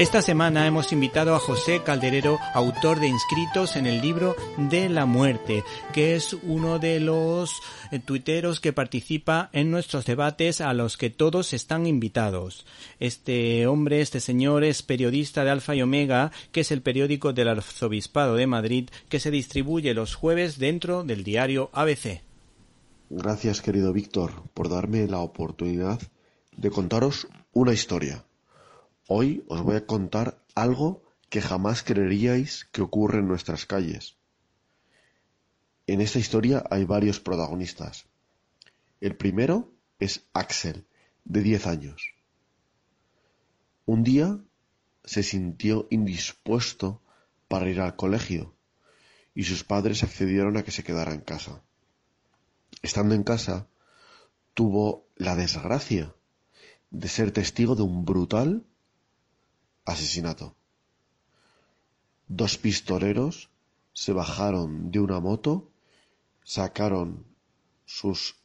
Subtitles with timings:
[0.00, 5.04] Esta semana hemos invitado a José Calderero, autor de Inscritos en el libro de la
[5.04, 5.62] muerte,
[5.92, 7.60] que es uno de los
[7.90, 12.64] eh, tuiteros que participa en nuestros debates a los que todos están invitados.
[12.98, 17.48] Este hombre, este señor, es periodista de Alfa y Omega, que es el periódico del
[17.48, 22.22] Arzobispado de Madrid, que se distribuye los jueves dentro del diario ABC.
[23.10, 26.00] Gracias, querido Víctor, por darme la oportunidad
[26.56, 28.24] de contaros una historia.
[29.12, 34.14] Hoy os voy a contar algo que jamás creeríais que ocurre en nuestras calles.
[35.88, 38.06] En esta historia hay varios protagonistas.
[39.00, 40.86] El primero es Axel,
[41.24, 42.14] de 10 años.
[43.84, 44.38] Un día
[45.02, 47.02] se sintió indispuesto
[47.48, 48.54] para ir al colegio
[49.34, 51.64] y sus padres accedieron a que se quedara en casa.
[52.80, 53.66] Estando en casa,
[54.54, 56.14] tuvo la desgracia
[56.92, 58.66] de ser testigo de un brutal
[59.84, 60.54] Asesinato:
[62.28, 63.50] Dos pistoleros
[63.92, 65.70] se bajaron de una moto,
[66.44, 67.24] sacaron
[67.84, 68.36] sus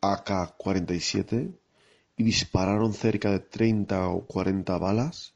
[0.00, 1.58] AK-47
[2.16, 5.34] y dispararon cerca de treinta o cuarenta balas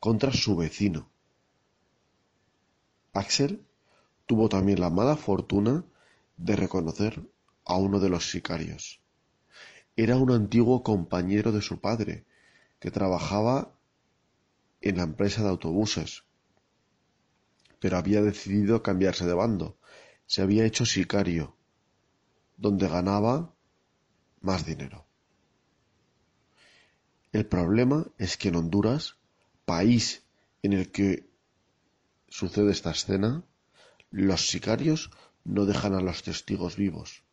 [0.00, 1.10] contra su vecino.
[3.12, 3.64] Axel
[4.26, 5.84] tuvo también la mala fortuna
[6.36, 7.22] de reconocer
[7.64, 9.00] a uno de los sicarios.
[9.94, 12.24] Era un antiguo compañero de su padre,
[12.80, 13.72] que trabajaba
[14.82, 16.24] en la empresa de autobuses,
[17.78, 19.78] pero había decidido cambiarse de bando.
[20.26, 21.56] Se había hecho sicario,
[22.56, 23.54] donde ganaba
[24.40, 25.06] más dinero.
[27.32, 29.16] El problema es que en Honduras,
[29.64, 30.22] país
[30.62, 31.28] en el que
[32.28, 33.44] sucede esta escena,
[34.10, 35.10] los sicarios
[35.44, 37.24] no dejan a los testigos vivos.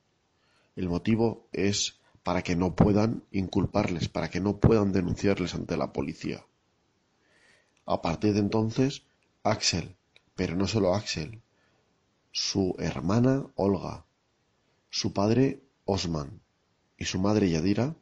[0.75, 5.91] El motivo es para que no puedan inculparles, para que no puedan denunciarles ante la
[5.91, 6.45] policía.
[7.89, 9.01] A partir de entonces,
[9.41, 9.95] Axel,
[10.35, 11.41] pero no solo Axel,
[12.31, 14.05] su hermana Olga,
[14.91, 16.39] su padre Osman
[16.99, 17.95] y su madre Yadira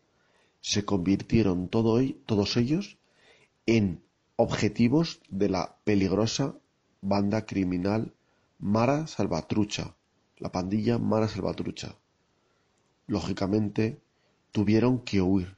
[0.59, 2.97] se convirtieron todos ellos
[3.65, 4.03] en
[4.35, 6.57] objetivos de la peligrosa
[6.99, 8.13] banda criminal
[8.59, 9.95] Mara Salvatrucha,
[10.37, 11.95] la pandilla Mara Salvatrucha.
[13.05, 14.01] Lógicamente,
[14.51, 15.55] tuvieron que huir,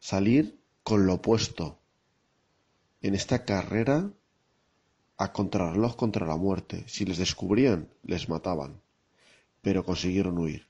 [0.00, 1.81] salir con lo opuesto,
[3.02, 4.12] en esta carrera
[5.18, 6.84] a contrarreloj contra la muerte.
[6.86, 8.80] Si les descubrían, les mataban,
[9.60, 10.68] pero consiguieron huir.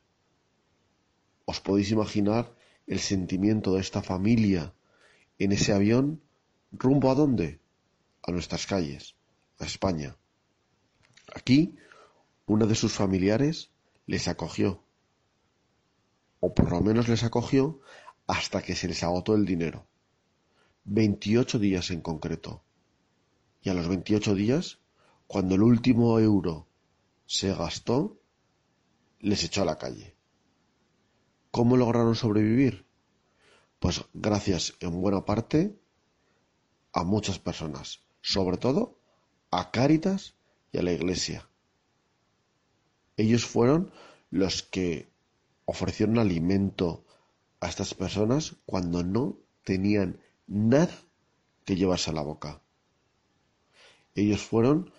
[1.44, 2.54] ¿Os podéis imaginar
[2.86, 4.74] el sentimiento de esta familia
[5.38, 6.22] en ese avión
[6.72, 7.60] rumbo a dónde?
[8.22, 9.14] A nuestras calles,
[9.58, 10.16] a España.
[11.34, 11.76] Aquí,
[12.46, 13.70] una de sus familiares
[14.06, 14.82] les acogió,
[16.40, 17.80] o por lo menos les acogió
[18.26, 19.86] hasta que se les agotó el dinero
[20.84, 22.62] veintiocho días en concreto.
[23.62, 24.78] Y a los veintiocho días,
[25.26, 26.66] cuando el último euro
[27.26, 28.20] se gastó,
[29.20, 30.16] les echó a la calle.
[31.50, 32.86] ¿Cómo lograron sobrevivir?
[33.78, 35.78] Pues gracias en buena parte
[36.92, 38.98] a muchas personas, sobre todo
[39.50, 40.34] a Cáritas
[40.72, 41.48] y a la Iglesia.
[43.16, 43.92] Ellos fueron
[44.30, 45.10] los que
[45.64, 47.04] ofrecieron alimento
[47.60, 50.20] a estas personas cuando no tenían
[50.52, 50.92] nada
[51.64, 52.60] que llevarse a la boca.
[54.14, 54.92] Ellos fueron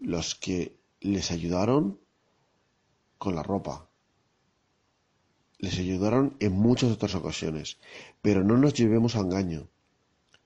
[0.00, 1.98] los que les ayudaron
[3.16, 3.88] con la ropa.
[5.58, 7.78] Les ayudaron en muchas otras ocasiones,
[8.20, 9.68] pero no nos llevemos a engaño.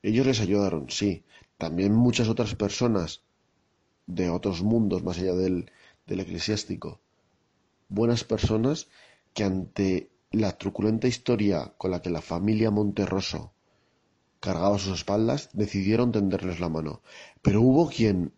[0.01, 1.25] Ellos les ayudaron, sí.
[1.59, 3.23] También muchas otras personas
[4.07, 5.73] de otros mundos más allá del,
[6.07, 7.01] del eclesiástico.
[7.89, 8.87] Buenas personas
[9.35, 13.52] que ante la truculenta historia con la que la familia Monterroso
[14.43, 17.01] cargaba sus espaldas, decidieron tenderles la mano.
[17.43, 18.33] Pero hubo quien,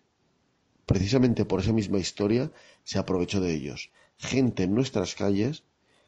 [0.84, 2.52] precisamente por esa misma historia,
[2.84, 3.90] se aprovechó de ellos.
[4.18, 5.64] Gente en nuestras calles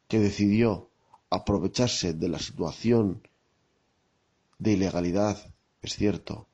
[0.07, 0.91] que decidió
[1.31, 3.27] aprovecharse de la situación
[4.59, 6.47] de ilegalidad, es cierto,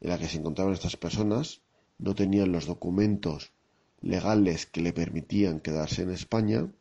[0.00, 1.60] en la que se encontraban estas personas,
[1.98, 3.52] no tenían los documentos
[4.00, 6.72] legales que le permitían quedarse en España,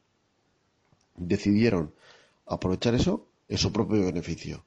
[1.18, 1.94] decidieron
[2.46, 4.67] aprovechar eso en su propio beneficio.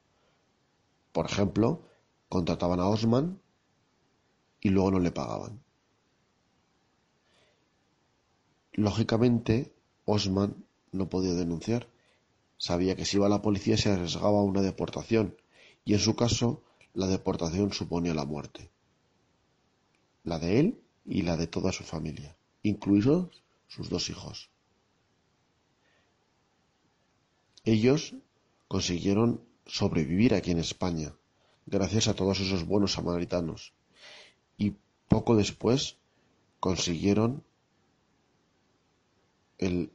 [1.11, 1.83] Por ejemplo,
[2.29, 3.41] contrataban a Osman
[4.61, 5.61] y luego no le pagaban.
[8.73, 9.73] Lógicamente,
[10.05, 10.55] Osman
[10.91, 11.87] no podía denunciar.
[12.57, 15.35] Sabía que si iba a la policía se arriesgaba a una deportación,
[15.83, 16.63] y en su caso,
[16.93, 18.69] la deportación suponía la muerte.
[20.23, 24.49] La de él y la de toda su familia, incluidos sus dos hijos.
[27.63, 28.15] Ellos
[28.67, 31.13] consiguieron sobrevivir aquí en España,
[31.65, 33.73] gracias a todos esos buenos samaritanos.
[34.57, 34.75] Y
[35.07, 35.97] poco después
[36.59, 37.43] consiguieron
[39.57, 39.91] el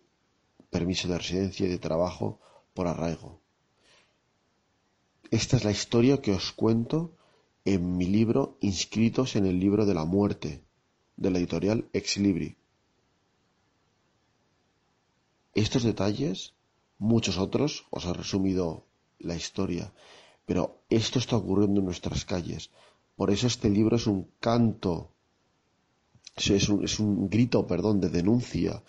[0.71, 2.41] permiso de residencia y de trabajo
[2.75, 3.41] por arraigo.
[5.31, 7.17] Esta es la historia que os cuento
[7.65, 10.63] en mi libro Inscritos en el libro de la muerte,
[11.17, 12.57] de la editorial Ex Libri.
[15.55, 16.55] Estos detalles,
[16.99, 18.86] muchos otros, os he resumido
[19.19, 19.93] la historia,
[20.45, 22.71] pero esto está ocurriendo en nuestras calles.
[23.17, 25.11] Por eso este libro es un canto,
[26.37, 28.83] es un, es un grito, perdón, de denuncia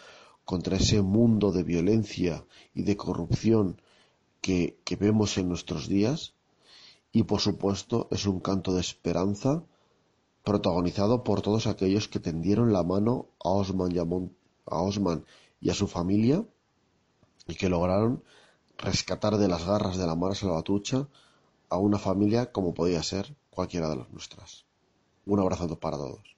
[0.47, 3.81] contra ese mundo de violencia y de corrupción
[4.41, 6.35] que, vemos en nuestros días
[7.11, 9.65] y por supuesto es un canto de esperanza
[10.45, 14.05] protagonizado por todos aquellos que tendieron la mano a Osman y a,
[14.65, 15.25] Osman
[15.59, 16.45] y a su familia
[17.45, 18.23] y que lograron
[18.77, 21.07] rescatar de las garras de la mara salvatrucha
[21.69, 24.65] a una familia como podía ser cualquiera de las nuestras.
[25.25, 26.35] Un abrazo para todos.